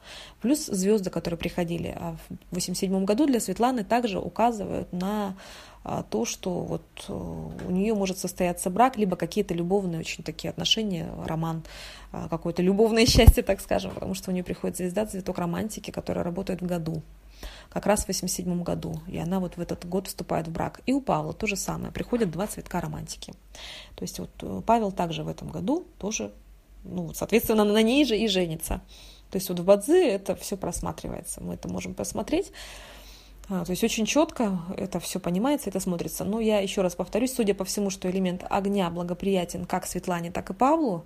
Плюс 0.41 0.65
звезды, 0.65 1.11
которые 1.11 1.37
приходили 1.37 1.89
а 1.89 2.17
в 2.29 2.53
1987 2.53 3.05
году 3.05 3.27
для 3.27 3.39
Светланы, 3.39 3.85
также 3.85 4.19
указывают 4.19 4.91
на 4.95 5.37
а, 5.85 6.03
то, 6.03 6.25
что 6.25 6.61
вот 6.63 6.83
э, 7.09 7.13
у 7.13 7.71
нее 7.71 7.95
может 7.95 8.17
состояться 8.17 8.71
брак, 8.71 8.97
либо 8.97 9.15
какие-то 9.15 9.53
любовные 9.53 10.01
очень 10.01 10.25
такие 10.25 10.49
отношения, 10.49 11.13
роман, 11.27 11.65
а, 12.13 12.29
какое-то 12.29 12.63
любовное 12.63 13.05
счастье, 13.07 13.43
так 13.43 13.61
скажем, 13.61 13.93
потому 13.93 14.15
что 14.15 14.31
у 14.31 14.33
нее 14.33 14.43
приходит 14.43 14.79
звезда, 14.79 15.05
цветок 15.05 15.37
романтики, 15.37 15.91
которая 15.91 16.25
работает 16.25 16.63
в 16.63 16.67
году 16.67 17.03
как 17.77 17.85
раз 17.85 18.05
в 18.05 18.09
87 18.09 18.63
году, 18.63 19.03
и 19.07 19.19
она 19.19 19.39
вот 19.39 19.59
в 19.59 19.61
этот 19.61 19.87
год 19.87 20.07
вступает 20.07 20.49
в 20.49 20.51
брак. 20.51 20.81
И 20.87 20.95
у 20.95 21.03
Павла 21.03 21.35
то 21.35 21.47
же 21.47 21.57
самое, 21.57 21.93
приходят 21.93 22.31
два 22.31 22.47
цветка 22.47 22.81
романтики. 22.81 23.35
То 23.97 24.03
есть 24.03 24.19
вот 24.19 24.31
э, 24.41 24.63
Павел 24.65 24.93
также 24.93 25.25
в 25.25 25.29
этом 25.29 25.51
году 25.51 25.87
тоже, 25.99 26.33
ну, 26.85 27.13
соответственно, 27.13 27.65
на 27.65 27.83
ней 27.83 28.07
же 28.07 28.17
и 28.17 28.29
женится. 28.29 28.81
То 29.31 29.37
есть 29.37 29.51
вот 29.51 29.61
в 29.61 29.65
Бадзи 29.65 30.07
это 30.07 30.37
все 30.37 30.57
просматривается, 30.57 31.43
мы 31.43 31.53
это 31.53 31.69
можем 31.69 31.93
посмотреть. 31.93 32.51
А, 33.51 33.63
то 33.63 33.73
есть 33.73 33.85
очень 33.85 34.07
четко 34.07 34.59
это 34.79 34.99
все 34.99 35.21
понимается, 35.21 35.69
это 35.69 35.79
смотрится. 35.79 36.25
Но 36.25 36.41
я 36.41 36.61
еще 36.61 36.81
раз 36.81 36.95
повторюсь, 36.95 37.35
судя 37.35 37.53
по 37.53 37.67
всему, 37.67 37.91
что 37.91 38.11
элемент 38.11 38.43
огня 38.49 38.89
благоприятен 38.89 39.67
как 39.67 39.87
Светлане, 39.87 40.31
так 40.31 40.49
и 40.49 40.55
Павлу, 40.55 41.05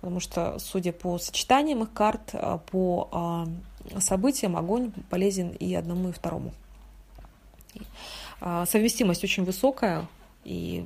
потому 0.00 0.18
что, 0.18 0.58
судя 0.58 0.92
по 0.92 1.16
сочетаниям 1.18 1.84
их 1.84 1.92
карт, 1.92 2.30
а, 2.32 2.58
по 2.58 3.08
а, 3.12 3.46
событиям 4.00 4.56
огонь 4.56 4.92
полезен 5.10 5.50
и 5.50 5.74
одному, 5.74 6.10
и 6.10 6.12
второму. 6.12 6.52
А, 8.40 8.66
совместимость 8.66 9.24
очень 9.24 9.44
высокая, 9.44 10.06
и 10.44 10.84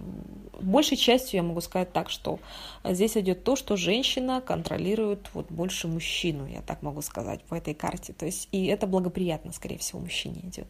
большей 0.60 0.96
частью 0.96 1.36
я 1.36 1.42
могу 1.42 1.60
сказать 1.60 1.92
так, 1.92 2.10
что 2.10 2.40
здесь 2.84 3.16
идет 3.16 3.44
то, 3.44 3.56
что 3.56 3.76
женщина 3.76 4.40
контролирует 4.40 5.30
вот 5.34 5.50
больше 5.50 5.88
мужчину, 5.88 6.46
я 6.46 6.62
так 6.62 6.82
могу 6.82 7.02
сказать, 7.02 7.42
по 7.44 7.54
этой 7.54 7.74
карте. 7.74 8.12
То 8.12 8.26
есть, 8.26 8.48
и 8.52 8.66
это 8.66 8.86
благоприятно, 8.86 9.52
скорее 9.52 9.78
всего, 9.78 10.00
мужчине 10.00 10.40
идет. 10.42 10.66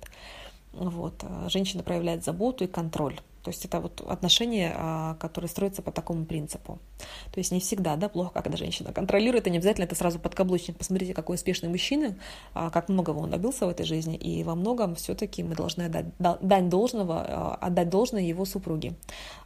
Вот. 0.73 1.15
А 1.23 1.49
женщина 1.49 1.83
проявляет 1.83 2.25
заботу 2.25 2.65
и 2.65 2.67
контроль. 2.67 3.19
То 3.43 3.51
есть 3.51 3.65
это 3.65 3.81
вот 3.81 4.01
отношения, 4.01 4.73
а, 4.77 5.15
которые 5.15 5.49
строятся 5.49 5.83
по 5.83 5.91
такому 5.91 6.25
принципу. 6.25 6.79
То 7.33 7.39
есть 7.39 7.51
не 7.51 7.59
всегда, 7.59 7.97
да, 7.97 8.09
плохо, 8.09 8.31
когда 8.43 8.57
женщина 8.57 8.93
контролирует, 8.93 9.47
и 9.47 9.51
не 9.51 9.59
обязательно 9.59 9.85
это 9.85 9.97
сразу 9.97 10.21
подкаблучник. 10.21 10.77
Посмотрите, 10.77 11.13
какой 11.13 11.35
успешный 11.35 11.69
мужчина, 11.69 12.17
а, 12.55 12.71
как 12.71 12.89
многого 12.89 13.19
он 13.19 13.31
добился 13.31 13.67
в 13.67 13.69
этой 13.69 13.85
жизни, 13.85 14.17
и 14.17 14.45
во 14.45 14.55
многом 14.55 14.95
все-таки 14.95 15.43
мы 15.43 15.57
должны 15.57 15.83
отдать, 15.83 16.07
дать 16.19 16.69
должного, 16.69 17.25
а, 17.27 17.55
отдать 17.61 17.89
должное 17.89 18.23
его 18.23 18.45
супруге. 18.45 18.95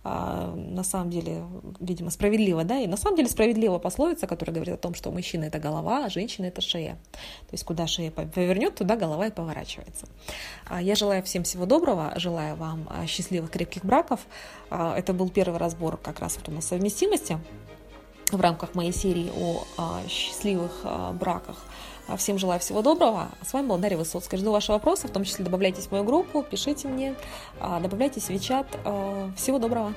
На 0.04 0.84
самом 0.84 1.10
деле, 1.10 1.42
видимо, 1.80 2.10
справедливо, 2.10 2.62
да, 2.62 2.78
и 2.78 2.86
на 2.86 2.96
самом 2.96 3.16
деле 3.16 3.28
справедливо 3.28 3.78
пословица, 3.78 4.28
которая 4.28 4.54
говорит 4.54 4.74
о 4.74 4.78
том, 4.78 4.94
что 4.94 5.10
мужчина 5.10 5.46
это 5.46 5.58
голова, 5.58 6.04
а 6.04 6.10
женщина 6.10 6.46
это 6.46 6.60
шея. 6.60 6.92
То 7.12 7.52
есть 7.52 7.64
куда 7.64 7.88
шея 7.88 8.12
повернет, 8.12 8.76
туда 8.76 8.94
голова 8.94 9.26
и 9.26 9.30
поворачивается. 9.32 10.06
Я 10.80 10.94
желаю 10.94 11.24
всем 11.24 11.42
всего 11.42 11.66
доброго, 11.66 12.12
желаю 12.16 12.54
вам 12.54 12.88
счастливых, 13.08 13.50
крепких 13.50 13.84
браков. 13.86 14.20
А, 14.70 14.96
это 14.96 15.12
был 15.12 15.30
первый 15.30 15.58
разбор 15.58 15.96
как 15.96 16.20
раз 16.20 16.36
вот 16.36 16.48
у 16.48 16.52
нас 16.52 16.66
совместимости 16.66 17.38
в 18.30 18.40
рамках 18.40 18.74
моей 18.74 18.92
серии 18.92 19.30
о 19.36 19.64
а, 19.78 20.00
счастливых 20.08 20.80
а, 20.84 21.12
браках. 21.12 21.56
Всем 22.18 22.38
желаю 22.38 22.60
всего 22.60 22.82
доброго. 22.82 23.28
С 23.44 23.52
вами 23.52 23.66
была 23.66 23.78
Дарья 23.78 23.96
Высоцкая. 23.96 24.38
Жду 24.38 24.52
ваши 24.52 24.70
вопросы, 24.70 25.08
в 25.08 25.10
том 25.10 25.24
числе 25.24 25.44
добавляйтесь 25.44 25.86
в 25.86 25.90
мою 25.90 26.04
группу, 26.04 26.44
пишите 26.44 26.86
мне, 26.86 27.16
добавляйтесь 27.60 28.28
в 28.28 28.40
чат. 28.40 28.68
Всего 29.36 29.58
доброго. 29.58 29.92